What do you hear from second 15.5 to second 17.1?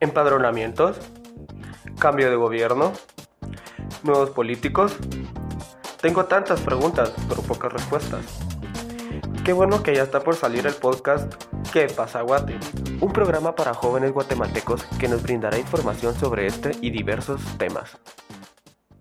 información sobre este y